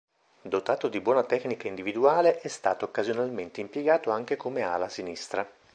Dotato 0.41 0.87
di 0.87 0.99
buona 0.99 1.21
tecnica 1.25 1.67
individuale, 1.67 2.39
è 2.39 2.47
stato 2.47 2.85
occasionalmente 2.85 3.61
impiegato 3.61 4.09
anche 4.09 4.35
come 4.35 4.63
ala 4.63 4.89
sinistra. 4.89 5.47